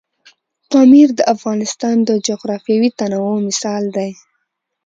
پامیر 0.71 1.09
د 1.15 1.21
افغانستان 1.35 1.95
د 2.09 2.11
جغرافیوي 2.27 2.89
تنوع 2.99 3.35
مثال 3.47 3.83
دی. 3.95 4.11